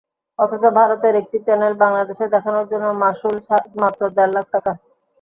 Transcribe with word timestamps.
অথচ 0.39 0.63
ভারতের 0.77 1.13
একটি 1.21 1.37
চ্যানেল 1.45 1.73
বাংলাদেশে 1.83 2.25
দেখানোর 2.35 2.65
জন্য 2.71 2.85
মাশুল 3.01 3.35
মাত্র 3.81 4.01
দেড় 4.15 4.33
লাখ 4.35 4.45
টাকা। 4.53 4.71